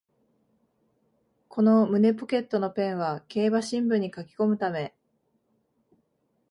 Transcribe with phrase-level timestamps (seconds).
[1.47, 4.95] この胸ポケットのペンは競馬新聞に書きこむため